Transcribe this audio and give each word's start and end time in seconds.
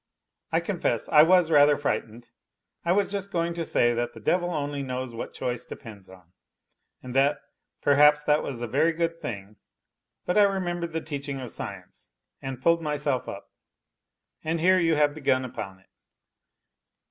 I 0.51 0.61
confess, 0.61 1.07
I 1.09 1.21
was 1.21 1.51
rather 1.51 1.77
frightened. 1.77 2.31
I 2.83 2.91
was 2.91 3.11
just 3.11 3.31
going 3.31 3.53
to 3.53 3.63
say 3.63 3.93
that 3.93 4.13
the 4.15 4.19
devil 4.19 4.49
only 4.49 4.81
knows 4.81 5.13
what 5.13 5.31
choice 5.31 5.63
depends 5.67 6.09
on, 6.09 6.33
and 7.03 7.13
that 7.15 7.37
perhaps 7.83 8.23
that 8.23 8.41
was 8.41 8.59
a 8.61 8.67
very 8.67 8.93
good 8.93 9.21
thing, 9.21 9.57
but 10.25 10.39
I 10.39 10.43
remembered 10.45 10.93
the 10.93 11.01
teaching 11.01 11.39
of 11.39 11.51
science... 11.51 12.13
and 12.41 12.59
pulled 12.63 12.81
myself 12.81 13.29
up. 13.29 13.51
And 14.43 14.59
here 14.59 14.79
you 14.79 14.95
have 14.95 15.13
begun 15.13 15.45
upon 15.45 15.77
it. 15.77 15.89